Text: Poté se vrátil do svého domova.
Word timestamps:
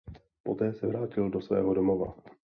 Poté 0.43 0.73
se 0.73 0.87
vrátil 0.87 1.29
do 1.29 1.41
svého 1.41 1.73
domova. 1.73 2.13